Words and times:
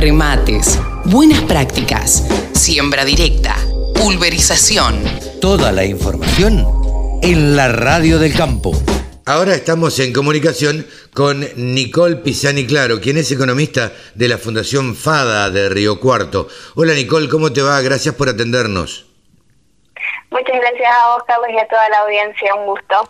remates, 0.00 0.80
buenas 1.04 1.42
prácticas, 1.42 2.26
siembra 2.54 3.04
directa, 3.04 3.54
pulverización. 3.94 5.04
Toda 5.42 5.72
la 5.72 5.84
información 5.84 6.66
en 7.22 7.54
la 7.54 7.68
radio 7.68 8.18
del 8.18 8.34
campo. 8.34 8.72
Ahora 9.26 9.54
estamos 9.54 9.98
en 9.98 10.14
comunicación 10.14 10.86
con 11.12 11.46
Nicole 11.54 12.16
Pisani 12.16 12.66
Claro, 12.66 12.98
quien 12.98 13.18
es 13.18 13.30
economista 13.30 13.92
de 14.14 14.28
la 14.28 14.38
Fundación 14.38 14.96
FADA 14.96 15.50
de 15.50 15.68
Río 15.68 16.00
Cuarto. 16.00 16.48
Hola 16.76 16.94
Nicole, 16.94 17.28
¿cómo 17.28 17.52
te 17.52 17.60
va? 17.60 17.78
Gracias 17.82 18.14
por 18.14 18.30
atendernos. 18.30 19.04
Muchas 20.30 20.56
gracias 20.60 20.88
a 20.98 21.08
vos, 21.12 21.24
Carlos, 21.26 21.48
y 21.52 21.58
a 21.58 21.68
toda 21.68 21.88
la 21.90 21.98
audiencia. 21.98 22.54
Un 22.54 22.66
gusto. 22.66 23.08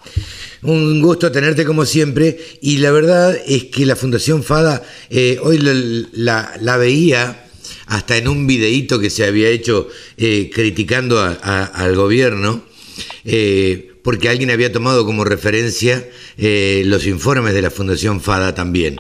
Un 0.63 1.01
gusto 1.01 1.33
tenerte 1.33 1.65
como 1.65 1.87
siempre. 1.87 2.39
Y 2.61 2.79
la 2.79 2.91
verdad 2.91 3.37
es 3.47 3.65
que 3.65 3.87
la 3.87 3.97
Fundación 3.97 4.43
FADA 4.43 4.83
eh, 5.09 5.39
hoy 5.43 5.59
la, 5.59 6.77
veía 6.79 7.47
hasta 7.87 8.17
en 8.17 8.29
un 8.29 8.47
videíto 8.47 9.01
que 9.01 9.11
se 9.11 9.25
había 9.25 9.49
hecho 9.49 9.89
eh, 10.17 10.51
criticando 10.53 11.21
al 11.21 11.97
gobierno. 11.97 12.65
Eh, 13.25 13.87
porque 14.03 14.31
alguien 14.31 14.51
había 14.51 14.73
tomado 14.73 15.05
como 15.05 15.25
referencia 15.25 16.09
los 16.39 17.07
informes 17.07 17.53
de 17.53 17.61
la 17.61 17.71
Fundación 17.71 18.23
FADA 18.23 18.55
también. 18.55 18.99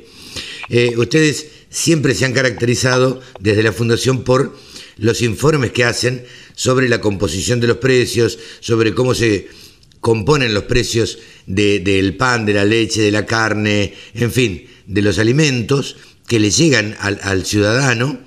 Ustedes 0.99 1.47
siempre 1.71 2.15
se 2.15 2.27
han 2.27 2.35
caracterizado 2.35 3.23
desde 3.41 3.63
la 3.63 3.73
Fundación 3.73 4.25
por 4.25 4.55
los 4.99 5.23
informes 5.23 5.73
que 5.73 5.85
hacen 5.85 6.25
sobre 6.55 6.91
la 6.91 7.01
composición 7.01 7.61
de 7.61 7.69
los 7.69 7.79
precios, 7.79 8.39
sobre 8.61 8.95
cómo 8.95 9.15
se 9.15 9.49
componen 10.01 10.55
los 10.55 10.65
precios 10.65 11.19
del 11.47 12.17
pan, 12.17 12.47
de 12.47 12.55
la 12.55 12.65
leche, 12.65 13.03
de 13.03 13.11
la 13.11 13.27
carne, 13.27 13.95
en 14.15 14.33
fin, 14.33 14.67
de 14.87 15.03
los 15.03 15.19
alimentos 15.19 15.97
que 16.27 16.41
le 16.41 16.51
llegan 16.51 16.97
al, 17.01 17.21
al 17.23 17.45
ciudadano. 17.45 18.21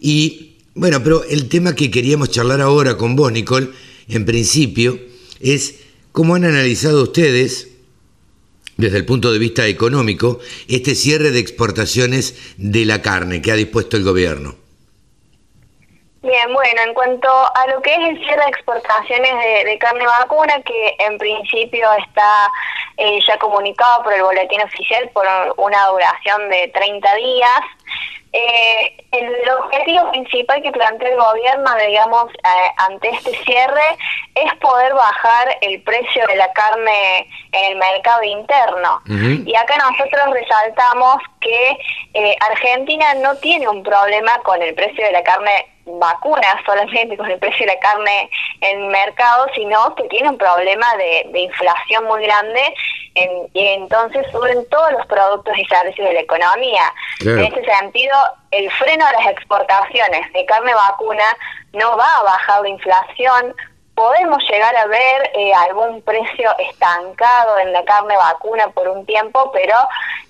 Y 0.00 0.56
bueno, 0.74 1.02
pero 1.02 1.24
el 1.24 1.48
tema 1.48 1.74
que 1.74 1.90
queríamos 1.90 2.30
charlar 2.30 2.60
ahora 2.60 2.96
con 2.96 3.16
vos, 3.16 3.32
Nicole, 3.32 3.70
en 4.08 4.24
principio, 4.24 4.98
es 5.40 5.74
¿Cómo 6.14 6.36
han 6.36 6.44
analizado 6.44 7.02
ustedes, 7.02 7.70
desde 8.76 8.98
el 8.98 9.04
punto 9.04 9.32
de 9.32 9.40
vista 9.40 9.66
económico, 9.66 10.38
este 10.68 10.94
cierre 10.94 11.32
de 11.32 11.40
exportaciones 11.40 12.36
de 12.56 12.84
la 12.84 13.02
carne 13.02 13.42
que 13.42 13.50
ha 13.50 13.56
dispuesto 13.56 13.96
el 13.96 14.04
gobierno? 14.04 14.56
Bien, 16.24 16.54
bueno, 16.54 16.80
en 16.86 16.94
cuanto 16.94 17.28
a 17.28 17.66
lo 17.66 17.82
que 17.82 17.92
es 17.92 17.98
el 17.98 18.18
cierre 18.24 18.44
de 18.44 18.48
exportaciones 18.48 19.30
de, 19.64 19.78
carne 19.78 20.06
vacuna, 20.06 20.54
que 20.62 20.96
en 20.98 21.18
principio 21.18 21.86
está 21.92 22.50
eh, 22.96 23.20
ya 23.28 23.36
comunicado 23.36 24.02
por 24.04 24.14
el 24.14 24.22
boletín 24.22 24.62
oficial 24.62 25.10
por 25.12 25.26
una 25.58 25.86
duración 25.88 26.48
de 26.48 26.68
30 26.68 27.14
días, 27.16 27.60
eh, 28.36 28.96
el 29.12 29.48
objetivo 29.50 30.10
principal 30.10 30.60
que 30.60 30.72
plantea 30.72 31.08
el 31.08 31.16
gobierno, 31.16 31.70
digamos, 31.86 32.32
eh, 32.32 32.72
ante 32.78 33.10
este 33.10 33.30
cierre 33.44 33.96
es 34.34 34.52
poder 34.56 34.92
bajar 34.92 35.56
el 35.60 35.80
precio 35.82 36.26
de 36.26 36.34
la 36.34 36.52
carne 36.52 37.28
en 37.52 37.72
el 37.72 37.76
mercado 37.76 38.24
interno. 38.24 39.00
Y 39.46 39.54
acá 39.54 39.76
nosotros 39.76 40.32
resaltamos 40.32 41.18
que 41.40 41.78
eh, 42.14 42.36
Argentina 42.40 43.14
no 43.14 43.36
tiene 43.36 43.68
un 43.68 43.84
problema 43.84 44.32
con 44.42 44.60
el 44.60 44.74
precio 44.74 45.04
de 45.04 45.12
la 45.12 45.22
carne 45.22 45.73
vacuna 45.86 46.46
solamente 46.64 47.16
con 47.16 47.30
el 47.30 47.38
precio 47.38 47.66
de 47.66 47.74
la 47.74 47.80
carne 47.80 48.30
en 48.60 48.82
el 48.82 48.88
mercado, 48.88 49.46
sino 49.54 49.94
que 49.94 50.04
tiene 50.04 50.30
un 50.30 50.38
problema 50.38 50.86
de, 50.96 51.28
de 51.30 51.40
inflación 51.40 52.04
muy 52.04 52.22
grande 52.22 52.74
y 53.14 53.66
entonces 53.68 54.26
suben 54.32 54.68
todos 54.70 54.92
los 54.92 55.06
productos 55.06 55.56
y 55.56 55.64
servicios 55.66 56.08
de 56.08 56.14
la 56.14 56.20
economía. 56.20 56.92
En 57.20 57.38
ese 57.38 57.64
sentido, 57.64 58.16
el 58.50 58.70
freno 58.72 59.06
a 59.06 59.12
las 59.12 59.26
exportaciones 59.26 60.32
de 60.32 60.44
carne 60.46 60.74
vacuna 60.74 61.24
no 61.72 61.96
va 61.96 62.16
a 62.18 62.22
bajar 62.24 62.62
la 62.62 62.68
inflación. 62.68 63.54
Podemos 63.94 64.42
llegar 64.50 64.74
a 64.74 64.86
ver 64.86 65.30
eh, 65.34 65.54
algún 65.54 66.02
precio 66.02 66.50
estancado 66.58 67.58
en 67.60 67.72
la 67.72 67.84
carne 67.84 68.16
vacuna 68.16 68.66
por 68.70 68.88
un 68.88 69.06
tiempo, 69.06 69.52
pero 69.52 69.76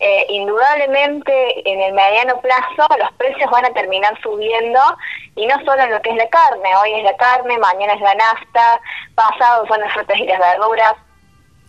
eh, 0.00 0.26
indudablemente 0.28 1.66
en 1.66 1.80
el 1.80 1.94
mediano 1.94 2.38
plazo 2.42 2.86
los 2.98 3.10
precios 3.12 3.50
van 3.50 3.64
a 3.64 3.72
terminar 3.72 4.20
subiendo 4.20 4.80
y 5.36 5.46
no 5.46 5.56
solo 5.64 5.82
en 5.82 5.90
lo 5.90 6.00
que 6.02 6.10
es 6.10 6.16
la 6.16 6.28
carne, 6.28 6.76
hoy 6.82 6.94
es 6.94 7.04
la 7.04 7.16
carne, 7.16 7.58
mañana 7.58 7.94
es 7.94 8.00
la 8.00 8.14
nafta, 8.14 8.80
pasado 9.14 9.66
son 9.66 9.80
las 9.80 9.92
frutas 9.92 10.18
y 10.18 10.26
las 10.26 10.38
verduras, 10.38 10.94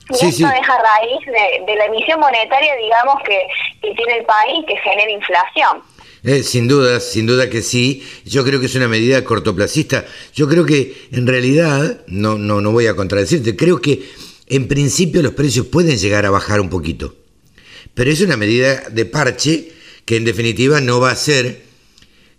y 0.09 0.13
esto 0.13 0.27
es 0.27 0.69
a 0.69 0.81
raíz 0.81 1.25
de, 1.25 1.75
la 1.75 1.85
emisión 1.85 2.19
monetaria, 2.19 2.75
digamos, 2.75 3.15
que, 3.25 3.39
tiene 3.81 4.19
el 4.19 4.25
país, 4.25 4.65
que 4.67 4.77
genera 4.77 5.11
inflación. 5.11 5.81
Eh, 6.23 6.43
sin 6.43 6.67
duda, 6.67 6.99
sin 6.99 7.25
duda 7.25 7.49
que 7.49 7.61
sí. 7.61 8.07
Yo 8.23 8.43
creo 8.43 8.59
que 8.59 8.67
es 8.67 8.75
una 8.75 8.87
medida 8.87 9.23
cortoplacista. 9.23 10.05
Yo 10.33 10.47
creo 10.47 10.65
que 10.65 11.07
en 11.11 11.25
realidad, 11.25 12.01
no, 12.07 12.37
no, 12.37 12.61
no 12.61 12.71
voy 12.71 12.87
a 12.87 12.95
contradecirte, 12.95 13.55
creo 13.55 13.81
que 13.81 14.03
en 14.47 14.67
principio 14.67 15.23
los 15.23 15.33
precios 15.33 15.67
pueden 15.67 15.97
llegar 15.97 16.25
a 16.25 16.31
bajar 16.31 16.59
un 16.61 16.69
poquito. 16.69 17.15
Pero 17.93 18.11
es 18.11 18.21
una 18.21 18.37
medida 18.37 18.89
de 18.89 19.05
parche 19.05 19.71
que 20.05 20.17
en 20.17 20.25
definitiva 20.25 20.81
no 20.81 20.99
va 20.99 21.09
a 21.09 21.13
hacer 21.13 21.64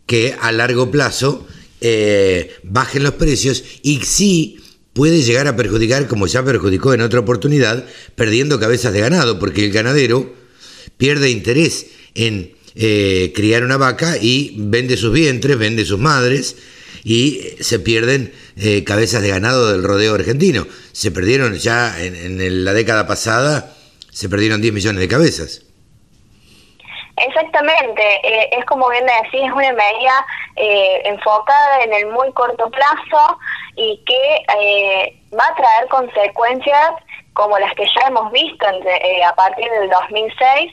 que 0.06 0.34
a 0.40 0.52
largo 0.52 0.90
plazo 0.90 1.46
eh, 1.80 2.54
bajen 2.62 3.02
los 3.02 3.14
precios 3.14 3.62
y 3.82 4.00
sí 4.02 4.60
puede 4.92 5.22
llegar 5.22 5.46
a 5.46 5.56
perjudicar, 5.56 6.08
como 6.08 6.26
ya 6.26 6.42
perjudicó 6.42 6.94
en 6.94 7.02
otra 7.02 7.20
oportunidad, 7.20 7.84
perdiendo 8.14 8.58
cabezas 8.58 8.94
de 8.94 9.00
ganado, 9.00 9.38
porque 9.38 9.66
el 9.66 9.72
ganadero 9.72 10.34
pierde 10.96 11.30
interés 11.30 11.88
en 12.14 12.54
eh, 12.74 13.32
criar 13.34 13.62
una 13.62 13.76
vaca 13.76 14.16
y 14.20 14.54
vende 14.56 14.96
sus 14.96 15.12
vientres, 15.12 15.58
vende 15.58 15.84
sus 15.84 15.98
madres 15.98 16.56
y 17.04 17.40
se 17.60 17.78
pierden 17.78 18.32
eh, 18.56 18.84
cabezas 18.84 19.22
de 19.22 19.28
ganado 19.28 19.70
del 19.70 19.82
rodeo 19.84 20.14
argentino. 20.14 20.66
Se 20.92 21.10
perdieron 21.10 21.54
ya 21.54 22.02
en, 22.02 22.64
la 22.64 22.72
década 22.72 23.06
pasada, 23.06 23.76
se 24.10 24.28
perdieron 24.28 24.60
10 24.60 24.72
millones 24.72 25.00
de 25.00 25.08
cabezas. 25.08 25.62
Exactamente, 27.16 28.02
eh, 28.22 28.50
es 28.52 28.64
como 28.66 28.88
bien 28.90 29.06
decís, 29.06 29.42
es 29.42 29.52
una 29.52 29.72
medida 29.72 30.26
enfocada 30.56 31.82
en 31.82 31.92
el 31.92 32.06
muy 32.08 32.30
corto 32.32 32.70
plazo, 32.70 33.38
y 33.76 34.02
que 34.04 34.44
eh, 34.58 35.16
va 35.38 35.46
a 35.46 35.54
traer 35.54 35.88
consecuencias 35.88 36.92
como 37.34 37.58
las 37.58 37.72
que 37.74 37.84
ya 37.84 38.08
hemos 38.08 38.32
visto 38.32 38.66
eh, 38.66 39.22
a 39.22 39.34
partir 39.34 39.70
del 39.70 39.90
2006 39.90 40.72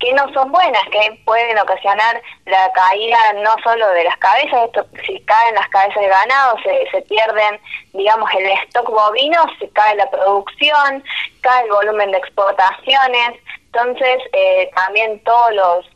que 0.00 0.12
no 0.14 0.32
son 0.32 0.50
buenas, 0.50 0.82
que 0.90 1.20
pueden 1.26 1.58
ocasionar 1.58 2.22
la 2.46 2.72
caída 2.72 3.18
no 3.44 3.54
solo 3.62 3.86
de 3.90 4.04
las 4.04 4.16
cabezas, 4.16 4.64
esto, 4.64 4.86
si 5.06 5.20
caen 5.20 5.54
las 5.54 5.68
cabezas 5.68 6.02
de 6.02 6.08
ganado, 6.08 6.56
se, 6.62 6.90
se 6.90 7.02
pierden, 7.02 7.60
digamos, 7.92 8.30
el 8.34 8.46
stock 8.64 8.88
bovino, 8.88 9.42
se 9.58 9.68
cae 9.68 9.96
la 9.96 10.08
producción, 10.08 11.04
cae 11.42 11.64
el 11.64 11.70
volumen 11.70 12.12
de 12.12 12.16
exportaciones, 12.16 13.38
entonces 13.72 14.18
eh, 14.32 14.70
también 14.74 15.22
todos 15.24 15.54
los 15.54 15.86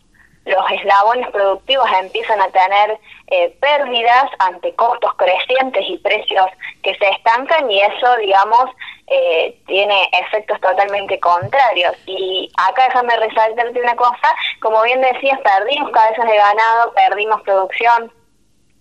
los 0.44 0.70
eslabones 0.70 1.28
productivos 1.30 1.86
empiezan 2.00 2.40
a 2.40 2.50
tener 2.50 2.98
eh, 3.28 3.56
pérdidas 3.60 4.26
ante 4.40 4.74
costos 4.74 5.14
crecientes 5.14 5.82
y 5.88 5.98
precios 5.98 6.46
que 6.82 6.94
se 6.96 7.08
estancan 7.08 7.70
y 7.70 7.80
eso, 7.80 8.16
digamos, 8.18 8.66
eh, 9.06 9.58
tiene 9.66 10.08
efectos 10.12 10.60
totalmente 10.60 11.18
contrarios. 11.20 11.94
Y 12.06 12.50
acá 12.56 12.84
déjame 12.84 13.16
resaltarte 13.16 13.80
una 13.80 13.96
cosa, 13.96 14.34
como 14.60 14.82
bien 14.82 15.00
decías, 15.00 15.40
perdimos 15.40 15.90
cabezas 15.92 16.26
de 16.26 16.36
ganado, 16.36 16.92
perdimos 16.92 17.40
producción, 17.42 18.12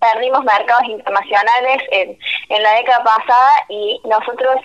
perdimos 0.03 0.43
mercados 0.43 0.83
internacionales 0.85 1.81
en, 1.91 2.17
en 2.49 2.63
la 2.63 2.73
década 2.73 3.03
pasada 3.03 3.65
y 3.69 4.01
nosotros 4.03 4.57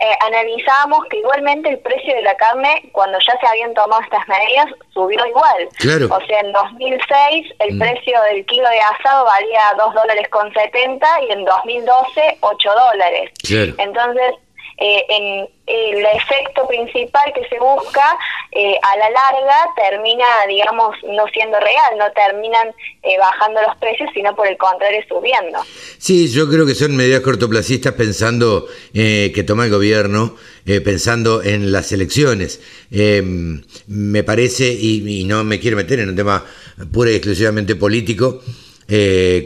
eh, 0.00 0.12
analizamos 0.26 1.04
que 1.10 1.18
igualmente 1.18 1.68
el 1.68 1.78
precio 1.78 2.14
de 2.14 2.22
la 2.22 2.36
carne, 2.36 2.90
cuando 2.92 3.18
ya 3.18 3.38
se 3.40 3.46
habían 3.46 3.74
tomado 3.74 4.02
estas 4.02 4.26
medidas, 4.28 4.66
subió 4.92 5.24
igual. 5.26 5.68
O 6.10 6.26
sea, 6.26 6.40
en 6.40 6.52
2006 6.52 7.54
el 7.58 7.74
mm. 7.74 7.78
precio 7.78 8.22
del 8.30 8.44
kilo 8.46 8.68
de 8.68 8.80
asado 8.80 9.24
valía 9.24 9.62
2 9.78 9.94
dólares 9.94 10.28
con 10.30 10.52
70 10.52 11.06
y 11.28 11.32
en 11.32 11.44
2012 11.44 12.38
8 12.40 12.70
dólares. 12.92 13.30
Entonces, 13.78 14.34
eh, 14.76 15.04
en 15.08 15.48
el 15.66 16.04
efecto 16.04 16.66
principal 16.66 17.32
que 17.32 17.48
se 17.48 17.58
busca 17.60 18.18
eh, 18.50 18.76
a 18.82 18.96
la 18.96 19.08
larga 19.08 19.56
termina, 19.76 20.24
digamos, 20.48 20.96
no 21.04 21.24
siendo 21.32 21.58
real, 21.60 21.96
no 21.96 22.06
terminan 22.12 22.68
eh, 23.04 23.16
bajando 23.18 23.62
los 23.62 23.76
precios, 23.76 24.10
sino 24.12 24.34
por 24.34 24.48
el 24.48 24.56
contrario 24.56 25.00
subiendo. 25.08 25.60
Sí, 25.98 26.28
yo 26.28 26.50
creo 26.50 26.66
que 26.66 26.74
son 26.74 26.96
medidas 26.96 27.20
cortoplacistas 27.20 27.92
pensando 27.94 28.66
que 28.92 29.44
toma 29.46 29.64
el 29.64 29.70
gobierno, 29.70 30.36
pensando 30.84 31.42
en 31.42 31.70
las 31.70 31.92
elecciones. 31.92 32.60
me 32.90 34.24
parece, 34.24 34.72
y, 34.72 35.20
y, 35.20 35.24
no 35.24 35.44
me 35.44 35.60
quiero 35.60 35.76
meter 35.76 36.00
en 36.00 36.08
un 36.08 36.16
tema 36.16 36.44
pura 36.92 37.10
y 37.10 37.14
exclusivamente 37.14 37.76
político 37.76 38.40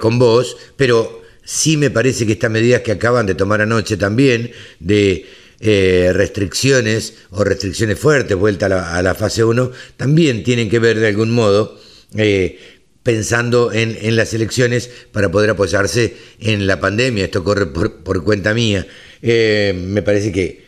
con 0.00 0.18
vos, 0.18 0.56
pero 0.76 1.27
Sí 1.48 1.78
me 1.78 1.88
parece 1.88 2.26
que 2.26 2.32
estas 2.32 2.50
medidas 2.50 2.82
que 2.82 2.92
acaban 2.92 3.24
de 3.24 3.34
tomar 3.34 3.62
anoche 3.62 3.96
también, 3.96 4.52
de 4.80 5.24
eh, 5.60 6.10
restricciones 6.12 7.14
o 7.30 7.42
restricciones 7.42 7.98
fuertes, 7.98 8.36
vuelta 8.36 8.66
a 8.66 9.00
la, 9.00 9.14
fase 9.14 9.44
1, 9.44 9.72
también 9.96 10.44
tienen 10.44 10.68
que 10.68 10.78
ver 10.78 10.98
de 10.98 11.06
algún 11.06 11.30
modo 11.30 11.80
eh, 12.18 12.58
pensando 13.02 13.72
en, 13.72 14.14
las 14.14 14.34
elecciones 14.34 14.90
para 15.10 15.30
poder 15.30 15.48
apoyarse 15.48 16.14
en 16.38 16.66
la 16.66 16.80
pandemia. 16.80 17.24
Esto 17.24 17.42
corre 17.42 17.64
por, 17.64 18.24
cuenta 18.24 18.52
mía. 18.52 18.86
Eh, 19.22 19.72
me 19.74 20.02
parece 20.02 20.30
que, 20.30 20.66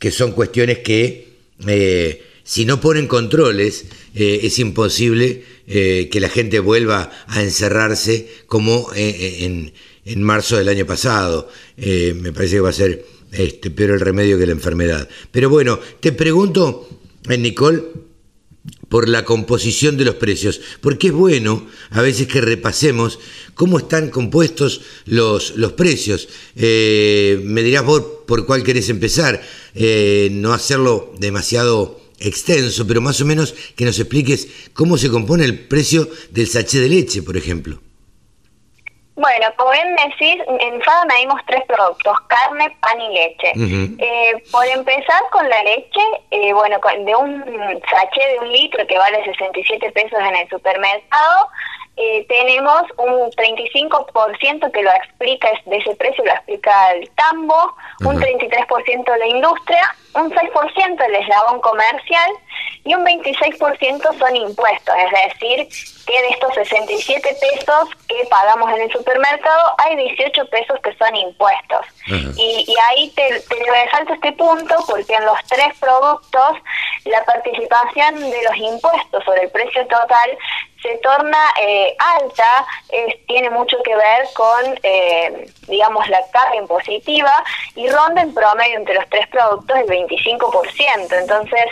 que 0.00 0.10
son 0.10 0.32
cuestiones 0.32 0.80
que 0.80 1.28
si 2.46 2.64
no 2.64 2.80
ponen 2.80 3.08
controles 3.08 3.84
es 4.14 4.58
imposible 4.58 5.44
que 5.66 6.18
la 6.20 6.30
gente 6.30 6.60
vuelva 6.60 7.10
a 7.26 7.42
encerrarse 7.42 8.28
como 8.46 8.88
en, 8.94 9.74
en 10.04 10.22
marzo 10.22 10.56
del 10.56 10.68
año 10.68 10.86
pasado. 10.86 11.50
me 11.76 12.32
parece 12.32 12.54
que 12.54 12.60
va 12.60 12.70
a 12.70 12.72
ser 12.72 13.04
este, 13.32 13.70
peor 13.70 13.90
el 13.90 14.00
remedio 14.00 14.38
que 14.38 14.46
la 14.46 14.52
enfermedad. 14.52 15.08
Pero 15.30 15.50
bueno, 15.50 15.78
te 16.00 16.12
pregunto, 16.12 16.88
Nicole, 17.28 17.82
por 18.88 19.08
la 19.08 19.24
composición 19.24 19.96
de 19.96 20.04
los 20.04 20.14
precios, 20.14 20.60
porque 20.80 21.08
es 21.08 21.12
bueno 21.12 21.66
a 21.90 22.02
veces 22.02 22.28
que 22.28 22.40
repasemos 22.40 23.18
cómo 23.54 23.78
están 23.78 24.10
compuestos 24.10 24.82
los, 25.06 25.56
los 25.56 25.72
precios. 25.72 26.28
Eh, 26.54 27.40
me 27.44 27.62
dirás 27.62 27.84
vos 27.84 28.02
por 28.26 28.46
cuál 28.46 28.62
querés 28.62 28.88
empezar, 28.88 29.42
eh, 29.74 30.28
no 30.32 30.52
hacerlo 30.52 31.12
demasiado 31.18 32.00
extenso, 32.18 32.86
pero 32.86 33.00
más 33.00 33.20
o 33.20 33.24
menos 33.26 33.52
que 33.76 33.84
nos 33.84 33.98
expliques 33.98 34.70
cómo 34.74 34.96
se 34.96 35.10
compone 35.10 35.44
el 35.44 35.66
precio 35.66 36.08
del 36.30 36.46
sachet 36.46 36.82
de 36.82 36.88
leche, 36.88 37.22
por 37.22 37.36
ejemplo. 37.36 37.80
Bueno, 39.16 39.46
como 39.56 39.70
bien 39.70 39.96
decís, 39.96 40.42
en 40.60 40.82
FADA 40.82 41.06
medimos 41.06 41.40
tres 41.46 41.62
productos, 41.66 42.20
carne, 42.28 42.76
pan 42.80 43.00
y 43.00 43.14
leche. 43.14 43.52
eh, 43.98 44.44
por 44.52 44.66
empezar 44.66 45.22
con 45.32 45.48
la 45.48 45.62
leche, 45.62 46.00
eh, 46.30 46.52
bueno, 46.52 46.78
de 47.02 47.16
un 47.16 47.42
sachet 47.90 48.32
de 48.32 48.38
un 48.40 48.52
litro 48.52 48.86
que 48.86 48.98
vale 48.98 49.24
67 49.24 49.90
pesos 49.92 50.18
en 50.20 50.36
el 50.36 50.48
supermercado, 50.50 51.48
eh, 51.98 52.26
tenemos 52.28 52.82
un 52.98 53.30
35% 53.30 54.70
que 54.70 54.82
lo 54.82 54.90
explica, 54.90 55.48
de 55.64 55.76
ese 55.78 55.94
precio 55.94 56.24
lo 56.24 56.32
explica 56.32 56.92
el 56.92 57.08
tambo, 57.10 57.74
un 58.00 58.20
33% 58.20 59.16
la 59.16 59.26
industria, 59.26 59.96
un 60.14 60.30
6% 60.30 61.04
el 61.06 61.14
eslabón 61.14 61.60
comercial 61.62 62.30
y 62.84 62.94
un 62.94 63.04
26% 63.04 64.18
son 64.18 64.36
impuestos, 64.36 64.94
es 64.94 65.32
decir, 65.32 65.68
que 66.06 66.22
de 66.22 66.28
estos 66.28 66.54
67 66.54 67.36
pesos 67.40 67.88
que 68.08 68.26
pagamos 68.28 68.70
en 68.74 68.82
el 68.82 68.92
supermercado, 68.92 69.74
hay 69.78 69.96
18 69.96 70.46
pesos 70.50 70.78
que 70.82 70.94
son 70.96 71.16
impuestos. 71.16 71.86
y, 72.06 72.64
y, 72.68 72.74
ahí 72.88 73.10
te, 73.16 73.40
te 73.40 73.70
resalto 73.70 74.12
este 74.12 74.32
punto 74.32 74.74
porque 74.86 75.14
en 75.14 75.24
los 75.24 75.38
tres 75.48 75.74
productos 75.80 76.58
la 77.06 77.24
participación 77.24 78.20
de 78.20 78.42
los 78.42 78.56
impuestos 78.56 79.24
sobre 79.24 79.44
el 79.44 79.50
precio 79.50 79.86
total 79.86 80.38
se 80.82 80.98
torna 80.98 81.38
eh, 81.60 81.96
alta, 81.98 82.66
tiene 83.26 83.50
mucho 83.50 83.76
que 83.82 83.94
ver 83.94 84.26
con, 84.34 84.78
eh, 84.82 85.50
digamos, 85.68 86.08
la 86.08 86.20
carga 86.30 86.56
impositiva 86.56 87.32
y 87.74 87.88
ronda 87.88 88.22
en 88.22 88.34
promedio 88.34 88.76
entre 88.76 88.94
los 88.94 89.08
tres 89.08 89.26
productos 89.28 89.76
el 89.76 89.86
25%. 89.86 91.18
Entonces, 91.20 91.64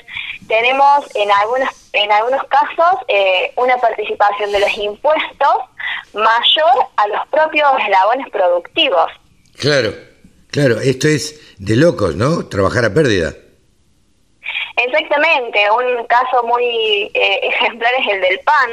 tenemos 0.48 1.04
en 1.14 1.30
algunos, 1.30 1.68
en 1.92 2.10
algunos 2.12 2.42
casos 2.44 3.00
eh, 3.08 3.52
una 3.56 3.76
participación 3.78 4.52
de 4.52 4.60
los 4.60 4.76
impuestos 4.76 5.56
mayor 6.12 6.86
a 6.96 7.08
los 7.08 7.26
propios 7.28 7.68
eslabones 7.80 8.28
productivos. 8.30 9.10
Claro, 9.58 9.94
claro, 10.50 10.80
esto 10.80 11.08
es 11.08 11.56
de 11.58 11.76
locos, 11.76 12.16
¿no? 12.16 12.46
Trabajar 12.48 12.84
a 12.84 12.94
pérdida. 12.94 13.32
Exactamente, 14.76 15.70
un 15.70 16.04
caso 16.06 16.42
muy 16.44 17.10
eh, 17.14 17.40
ejemplar 17.42 17.92
es 18.00 18.12
el 18.12 18.20
del 18.20 18.40
pan, 18.40 18.70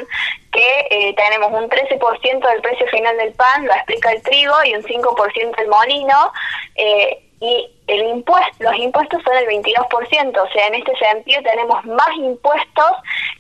que 0.52 0.88
eh, 0.90 1.16
tenemos 1.16 1.52
un 1.52 1.70
13% 1.70 2.50
del 2.50 2.62
precio 2.62 2.88
final 2.88 3.16
del 3.18 3.34
pan, 3.34 3.66
lo 3.66 3.74
explica 3.74 4.12
el 4.12 4.22
trigo, 4.22 4.54
y 4.66 4.76
un 4.76 4.84
5% 4.84 5.60
el 5.60 5.68
molino, 5.68 6.34
eh, 6.76 7.24
y 7.40 7.68
el 7.88 8.06
impuesto, 8.08 8.56
los 8.60 8.76
impuestos 8.76 9.22
son 9.24 9.36
el 9.36 9.46
22%, 9.48 10.38
o 10.38 10.54
sea, 10.54 10.68
en 10.68 10.76
este 10.76 10.92
sentido 10.98 11.42
tenemos 11.44 11.84
más 11.86 12.16
impuestos 12.18 12.92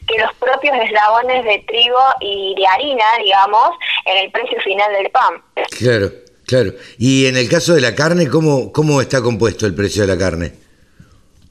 que 0.07 0.17
los 0.17 0.33
propios 0.35 0.75
eslabones 0.83 1.45
de 1.45 1.63
trigo 1.67 1.99
y 2.19 2.55
de 2.55 2.65
harina, 2.65 3.05
digamos, 3.23 3.69
en 4.05 4.17
el 4.17 4.31
precio 4.31 4.59
final 4.61 4.91
del 4.93 5.11
pan. 5.11 5.41
Claro, 5.77 6.09
claro. 6.47 6.71
Y 6.97 7.27
en 7.27 7.37
el 7.37 7.47
caso 7.47 7.75
de 7.75 7.81
la 7.81 7.93
carne, 7.93 8.27
¿cómo, 8.27 8.71
cómo 8.71 9.01
está 9.01 9.21
compuesto 9.21 9.67
el 9.67 9.75
precio 9.75 10.01
de 10.01 10.07
la 10.07 10.17
carne? 10.17 10.60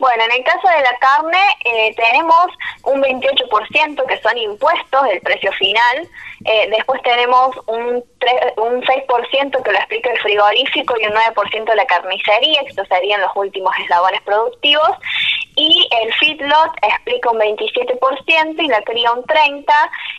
Bueno, 0.00 0.24
en 0.24 0.32
el 0.32 0.44
caso 0.44 0.66
de 0.66 0.80
la 0.80 0.96
carne 0.98 1.38
eh, 1.62 1.94
tenemos 1.94 2.46
un 2.84 3.02
28% 3.02 4.06
que 4.06 4.20
son 4.22 4.38
impuestos 4.38 5.02
del 5.04 5.20
precio 5.20 5.52
final, 5.52 6.08
eh, 6.46 6.70
después 6.70 7.02
tenemos 7.02 7.54
un, 7.66 8.02
3, 8.18 8.34
un 8.56 8.80
6% 8.80 9.62
que 9.62 9.72
lo 9.72 9.76
explica 9.76 10.10
el 10.10 10.18
frigorífico 10.20 10.94
y 10.98 11.04
un 11.04 11.12
9% 11.12 11.74
la 11.74 11.84
carnicería, 11.84 12.62
que 12.62 12.70
estos 12.70 12.88
serían 12.88 13.20
los 13.20 13.32
últimos 13.34 13.74
eslabones 13.78 14.22
productivos, 14.22 14.90
y 15.60 15.86
el 16.02 16.12
feedlot 16.14 16.72
explica 16.82 17.30
un 17.30 17.38
27% 17.38 18.62
y 18.62 18.68
la 18.68 18.80
cría 18.82 19.12
un 19.12 19.22
30%. 19.24 19.64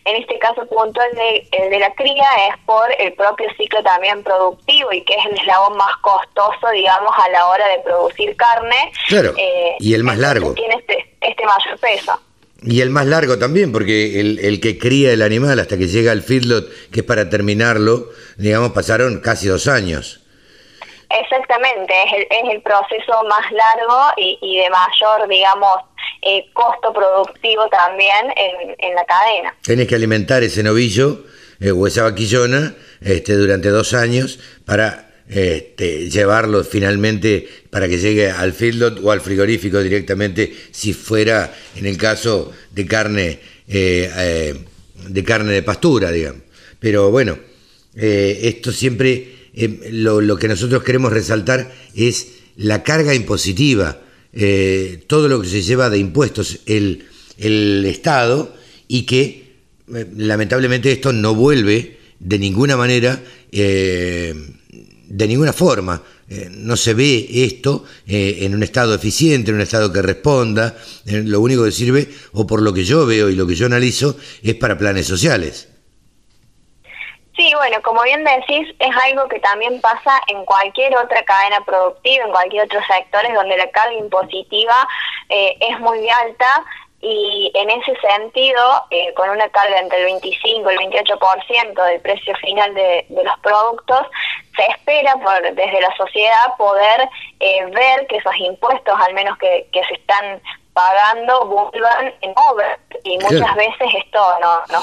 En 0.06 0.16
este 0.22 0.38
caso 0.40 0.66
puntual 0.68 1.10
de, 1.16 1.48
el 1.52 1.70
de 1.72 1.80
la 1.80 1.94
cría 1.94 2.28
es 2.50 2.58
por 2.66 2.88
el 3.00 3.14
propio 3.14 3.48
ciclo 3.58 3.82
también 3.84 4.24
productivo 4.24 4.92
y 4.94 5.04
que 5.04 5.14
es 5.14 5.26
el 5.26 5.38
eslabón 5.38 5.78
más 5.78 5.96
costoso, 6.02 6.70
digamos, 6.72 7.12
a 7.18 7.30
la 7.30 7.48
hora 7.48 7.68
de 7.70 7.80
producir 7.80 8.36
carne. 8.36 8.92
Claro, 9.08 9.34
eh, 9.38 9.78
y 9.80 9.94
el 9.96 10.04
más 10.04 10.20
largo. 10.20 10.54
Tiene 10.54 10.76
este, 10.76 11.16
este 11.22 11.44
mayor 11.46 11.80
peso. 11.80 12.20
Y 12.64 12.82
el 12.82 12.92
más 12.92 13.08
largo 13.08 13.40
también, 13.40 13.72
porque 13.72 14.20
el, 14.20 14.38
el, 14.38 14.62
que 14.62 14.78
cría 14.78 15.12
el 15.12 15.24
animal 15.24 15.60
hasta 15.60 15.78
que 15.78 15.88
llega 15.88 16.12
al 16.12 16.22
feedlot, 16.22 16.70
que 16.92 17.00
es 17.00 17.06
para 17.06 17.30
terminarlo, 17.30 18.10
digamos, 18.38 18.72
pasaron 18.74 19.20
casi 19.22 19.48
dos 19.48 19.68
años. 19.68 20.21
Exactamente, 21.20 21.94
es 22.04 22.14
el, 22.14 22.22
es 22.24 22.54
el 22.56 22.62
proceso 22.62 23.24
más 23.28 23.52
largo 23.52 24.02
y, 24.18 24.38
y 24.42 24.58
de 24.58 24.70
mayor, 24.70 25.28
digamos, 25.28 25.82
eh, 26.22 26.46
costo 26.54 26.94
productivo 26.94 27.68
también 27.70 28.32
en, 28.36 28.76
en, 28.78 28.96
la 28.96 29.04
cadena. 29.06 29.56
Tenés 29.62 29.88
que 29.88 29.96
alimentar 29.96 30.44
ese 30.44 30.64
novillo 30.64 31.26
eh, 31.60 31.72
o 31.72 31.88
esa 31.88 32.04
vaquillona 32.04 32.76
este, 33.02 33.34
durante 33.34 33.70
dos 33.70 33.94
años 33.94 34.40
para 34.66 35.12
este, 35.32 36.10
llevarlo 36.10 36.64
finalmente 36.64 37.48
para 37.70 37.88
que 37.88 37.98
llegue 37.98 38.30
al 38.30 38.52
feedlot 38.52 39.00
o 39.02 39.12
al 39.12 39.22
frigorífico 39.22 39.82
directamente 39.82 40.54
si 40.72 40.94
fuera 40.94 41.54
en 41.78 41.86
el 41.86 41.98
caso 41.98 42.52
de 42.72 42.86
carne 42.86 43.40
eh, 43.68 44.12
eh, 44.14 44.56
de 45.08 45.24
carne 45.24 45.54
de 45.54 45.64
pastura 45.64 46.12
digamos 46.12 46.42
pero 46.82 47.12
bueno 47.12 47.38
eh, 47.96 48.40
esto 48.44 48.74
siempre 48.74 49.41
eh, 49.54 49.90
lo, 49.92 50.38
que 50.38 50.48
nosotros 50.48 50.84
queremos 50.84 51.12
resaltar 51.12 51.74
es 51.96 52.28
la 52.56 52.84
carga 52.84 53.14
impositiva 53.14 54.02
eh, 54.34 55.04
todo 55.08 55.28
lo 55.28 55.42
que 55.42 55.48
se 55.48 55.62
lleva 55.62 55.90
de 55.90 55.98
impuestos 55.98 56.60
el, 56.66 57.06
el 57.38 57.86
Estado 57.86 58.56
y 58.88 59.04
que 59.04 59.52
lamentablemente 60.16 60.92
esto 60.92 61.12
no 61.12 61.36
vuelve 61.36 61.98
de 62.20 62.40
ninguna 62.40 62.78
manera 62.78 63.22
de 65.12 65.28
ninguna 65.28 65.54
forma. 65.54 66.02
Eh, 66.30 66.50
no 66.50 66.78
se 66.78 66.94
ve 66.94 67.28
esto 67.30 67.84
eh, 68.08 68.40
en 68.42 68.56
un 68.56 68.64
estado 68.64 68.96
eficiente, 68.96 69.52
en 69.52 69.56
un 69.56 69.62
estado 69.62 69.92
que 69.92 70.02
responda. 70.02 70.78
Eh, 71.06 71.24
lo 71.26 71.42
único 71.42 71.66
que 71.66 71.72
sirve, 71.72 72.08
o 72.32 72.48
por 72.48 72.62
lo 72.62 72.74
que 72.74 72.86
yo 72.86 73.06
veo 73.06 73.30
y 73.30 73.36
lo 73.36 73.46
que 73.46 73.56
yo 73.56 73.66
analizo, 73.66 74.18
es 74.42 74.56
para 74.56 74.78
planes 74.78 75.06
sociales. 75.08 75.68
Sí, 77.36 77.52
bueno, 77.56 77.82
como 77.82 78.04
bien 78.04 78.24
decís, 78.24 78.68
es 78.80 78.96
algo 79.06 79.28
que 79.30 79.40
también 79.40 79.80
pasa 79.80 80.20
en 80.28 80.44
cualquier 80.46 80.96
otra 80.98 81.24
cadena 81.24 81.64
productiva, 81.64 82.26
en 82.26 82.32
cualquier 82.32 82.66
otro 82.66 82.82
sector 82.86 83.22
donde 83.34 83.58
la 83.58 83.70
carga 83.72 83.94
impositiva 83.94 84.88
eh, 85.30 85.56
es 85.62 85.80
muy 85.80 86.10
alta 86.10 86.64
y 87.02 87.52
en 87.56 87.70
ese 87.70 87.96
sentido, 88.00 88.62
eh, 88.92 89.14
con 89.16 89.30
una 89.30 89.50
carga 89.50 89.80
entre 89.80 90.00
el 90.00 90.06
25 90.06 90.70
y 90.70 90.74
el 90.74 90.80
28% 90.92 91.86
del 91.86 92.02
precio 92.02 92.36
final 92.36 92.74
de, 92.76 93.06
de, 93.10 93.24
los 93.24 93.40
productos, 93.40 94.08
se 94.56 94.64
espera 94.72 95.16
por, 95.16 95.42
desde 95.42 95.82
la 95.82 95.96
sociedad 95.96 96.56
poder 96.58 97.10
eh, 97.40 97.66
ver 97.72 98.06
que 98.08 98.18
esos 98.18 98.36
impuestos, 98.38 98.94
al 99.00 99.14
menos 99.16 99.36
que, 99.40 99.68
que 99.72 99.84
se 99.86 99.96
están 99.96 100.42
pagando, 100.74 101.46
vuelvan 101.46 102.14
en 102.22 102.34
obra. 102.36 102.78
Y 103.04 103.18
muchas 103.18 103.56
veces 103.56 103.88
esto 103.98 104.20
no, 104.40 104.60
no, 104.72 104.82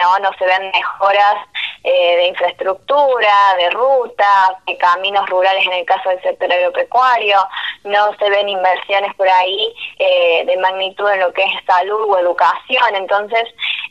no, 0.00 0.18
no 0.18 0.32
se 0.38 0.44
ven 0.44 0.70
mejoras 0.72 1.36
eh, 1.84 2.16
de 2.16 2.26
infraestructura, 2.28 3.54
de 3.58 3.70
ruta, 3.70 4.58
de 4.66 4.76
caminos 4.78 5.28
rurales 5.28 5.66
en 5.66 5.74
el 5.74 5.84
caso 5.84 6.08
del 6.08 6.22
sector 6.22 6.52
agropecuario, 6.52 7.36
no 7.84 8.16
se 8.18 8.30
ven 8.30 8.48
inversiones 8.48 9.14
por 9.14 9.28
ahí 9.28 9.74
eh, 9.98 10.44
de 10.46 10.56
magnitud 10.56 11.08
en 11.10 11.20
lo 11.20 11.32
que 11.32 11.42
es 11.42 11.64
salud 11.66 12.08
o 12.08 12.18
educación, 12.18 12.94
entonces 12.94 13.44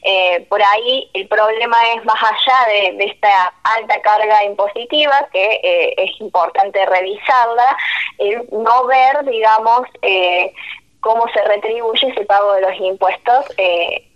eh, 0.04 0.46
por 0.50 0.62
ahí 0.62 1.10
el 1.14 1.28
problema 1.28 1.78
es 1.96 2.04
más 2.04 2.22
allá 2.22 2.68
de, 2.68 3.06
esta 3.06 3.54
alta 3.64 4.02
carga 4.02 4.44
impositiva, 4.44 5.28
que 5.32 5.62
eh, 5.64 5.94
es 5.98 6.20
importante 6.20 6.84
revisarla, 6.86 7.78
el 8.18 8.48
no 8.52 8.86
ver, 8.86 9.24
digamos, 9.26 9.82
cómo 11.00 11.28
se 11.34 11.44
retribuye 11.44 12.08
ese 12.08 12.26
pago 12.26 12.54
de 12.54 12.62
los 12.62 12.76
impuestos 12.80 13.46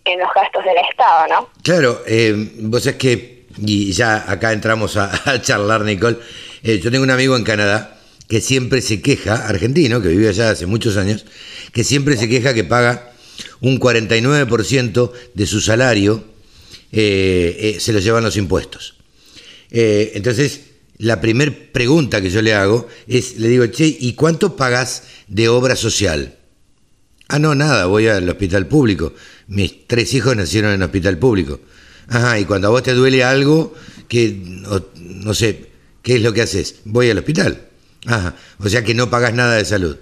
en 0.07 0.19
los 0.19 0.29
gastos 0.33 0.63
del 0.63 0.75
Estado, 0.89 1.27
¿no? 1.27 1.49
Claro, 1.63 2.03
eh, 2.05 2.51
vos 2.59 2.85
es 2.85 2.95
que, 2.95 3.45
y 3.57 3.91
ya 3.91 4.29
acá 4.29 4.53
entramos 4.53 4.97
a, 4.97 5.41
charlar, 5.41 5.81
Nicole, 5.81 6.17
eh, 6.63 6.79
yo 6.79 6.91
tengo 6.91 7.03
un 7.03 7.11
amigo 7.11 7.35
en 7.35 7.43
Canadá 7.43 7.97
que 8.27 8.41
siempre 8.41 8.81
se 8.81 9.01
queja, 9.01 9.47
argentino, 9.47 10.01
que 10.01 10.09
vive 10.09 10.29
allá 10.29 10.49
hace 10.49 10.65
muchos 10.65 10.97
años, 10.97 11.25
que 11.71 11.83
siempre 11.83 12.17
se 12.17 12.27
queja 12.27 12.53
que 12.53 12.63
paga 12.63 13.11
un 13.61 13.79
49% 13.79 15.11
de 15.33 15.45
su 15.45 15.61
salario, 15.61 16.23
eh, 16.91 17.77
se 17.79 17.93
lo 17.93 17.99
llevan 17.99 18.23
los 18.23 18.35
impuestos. 18.35 18.95
Entonces, 19.69 20.61
la 20.97 21.21
primera 21.21 21.53
pregunta 21.71 22.21
que 22.21 22.29
yo 22.29 22.41
le 22.41 22.53
hago 22.53 22.87
es, 23.07 23.37
le 23.37 23.47
digo, 23.47 23.65
che, 23.67 23.85
¿y 23.99 24.13
cuánto 24.13 24.55
pagas 24.55 25.03
de 25.27 25.47
obra 25.47 25.75
social? 25.75 26.36
Ah, 27.27 27.39
no, 27.39 27.55
nada, 27.55 27.85
voy 27.87 28.07
al 28.07 28.29
hospital 28.29 28.67
público. 28.67 29.13
Mis 29.47 29.87
tres 29.87 30.13
hijos 30.13 30.35
nacieron 30.35 30.71
en 30.71 30.83
hospital 30.83 31.17
público. 31.17 31.59
Ajá, 32.07 32.39
y 32.39 32.45
cuando 32.45 32.67
a 32.67 32.71
vos 32.71 32.83
te 32.83 32.93
duele 32.93 33.23
algo, 33.23 33.75
que 34.07 34.33
no 34.95 35.33
sé, 35.33 35.71
¿qué 36.01 36.15
es 36.15 36.21
lo 36.21 36.33
que 36.33 36.41
haces? 36.41 36.75
Voy 36.85 37.09
al 37.09 37.17
hospital. 37.17 37.67
Ajá, 38.05 38.35
o 38.59 38.69
sea 38.69 38.83
que 38.83 38.93
no 38.93 39.09
pagas 39.09 39.33
nada 39.33 39.55
de 39.55 39.65
salud. 39.65 39.97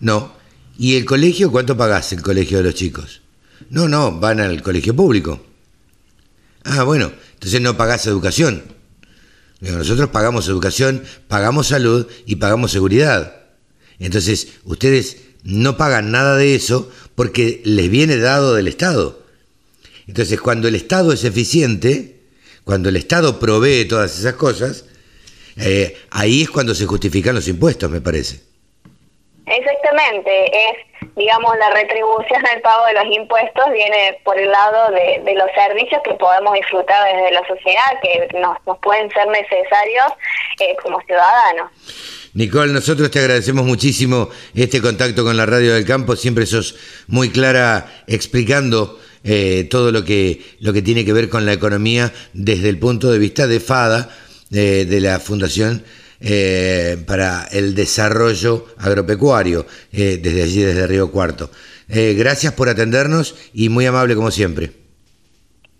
No. 0.00 0.32
¿Y 0.78 0.96
el 0.96 1.04
colegio 1.04 1.50
cuánto 1.50 1.76
pagás 1.76 2.12
el 2.12 2.22
colegio 2.22 2.58
de 2.58 2.64
los 2.64 2.74
chicos? 2.74 3.20
No, 3.68 3.86
no, 3.86 4.18
van 4.18 4.40
al 4.40 4.62
colegio 4.62 4.96
público. 4.96 5.44
Ah, 6.64 6.84
bueno, 6.84 7.12
entonces 7.34 7.60
no 7.60 7.76
pagás 7.76 8.06
educación. 8.06 8.62
Nosotros 9.60 10.08
pagamos 10.08 10.48
educación, 10.48 11.04
pagamos 11.28 11.68
salud 11.68 12.06
y 12.24 12.36
pagamos 12.36 12.72
seguridad. 12.72 13.36
Entonces, 13.98 14.48
ustedes 14.64 15.18
no 15.44 15.76
pagan 15.76 16.10
nada 16.10 16.36
de 16.36 16.54
eso 16.54 16.90
porque 17.14 17.62
les 17.64 17.90
viene 17.90 18.16
dado 18.16 18.54
del 18.54 18.68
Estado. 18.68 19.24
Entonces, 20.06 20.40
cuando 20.40 20.68
el 20.68 20.74
Estado 20.74 21.12
es 21.12 21.24
eficiente, 21.24 22.20
cuando 22.64 22.88
el 22.88 22.96
Estado 22.96 23.38
provee 23.38 23.84
todas 23.86 24.18
esas 24.18 24.34
cosas, 24.34 24.84
eh, 25.56 25.96
ahí 26.10 26.42
es 26.42 26.50
cuando 26.50 26.74
se 26.74 26.86
justifican 26.86 27.34
los 27.34 27.48
impuestos, 27.48 27.90
me 27.90 28.00
parece. 28.00 28.49
Exactamente, 29.50 30.30
es, 30.46 31.10
digamos, 31.16 31.56
la 31.58 31.70
retribución 31.70 32.46
al 32.46 32.60
pago 32.60 32.86
de 32.86 32.94
los 32.94 33.16
impuestos 33.16 33.64
viene 33.72 34.18
por 34.24 34.38
el 34.38 34.48
lado 34.48 34.92
de, 34.92 35.22
de 35.24 35.34
los 35.34 35.48
servicios 35.56 36.00
que 36.04 36.14
podemos 36.14 36.54
disfrutar 36.54 37.04
desde 37.12 37.32
la 37.32 37.46
sociedad, 37.48 38.00
que 38.00 38.38
nos, 38.38 38.56
nos 38.64 38.78
pueden 38.78 39.10
ser 39.10 39.26
necesarios 39.26 40.06
eh, 40.60 40.76
como 40.80 41.00
ciudadanos. 41.00 41.72
Nicole, 42.32 42.72
nosotros 42.72 43.10
te 43.10 43.18
agradecemos 43.18 43.64
muchísimo 43.64 44.28
este 44.54 44.80
contacto 44.80 45.24
con 45.24 45.36
la 45.36 45.46
Radio 45.46 45.74
del 45.74 45.84
Campo. 45.84 46.14
Siempre 46.14 46.46
sos 46.46 46.76
muy 47.08 47.30
clara 47.30 47.86
explicando 48.06 49.00
eh, 49.24 49.66
todo 49.68 49.90
lo 49.90 50.04
que, 50.04 50.40
lo 50.60 50.72
que 50.72 50.80
tiene 50.80 51.04
que 51.04 51.12
ver 51.12 51.28
con 51.28 51.44
la 51.44 51.52
economía 51.52 52.12
desde 52.34 52.68
el 52.68 52.78
punto 52.78 53.10
de 53.10 53.18
vista 53.18 53.48
de 53.48 53.58
FADA, 53.58 54.10
eh, 54.52 54.86
de 54.88 55.00
la 55.00 55.18
Fundación 55.18 55.84
eh, 56.20 57.02
para 57.06 57.48
el 57.50 57.74
Desarrollo 57.74 58.66
Agropecuario, 58.78 59.66
eh, 59.92 60.18
desde 60.22 60.42
allí, 60.42 60.62
desde 60.62 60.86
Río 60.86 61.10
Cuarto. 61.10 61.50
Eh, 61.88 62.14
gracias 62.16 62.52
por 62.52 62.68
atendernos 62.68 63.34
y 63.52 63.68
muy 63.68 63.86
amable 63.86 64.14
como 64.14 64.30
siempre. 64.30 64.70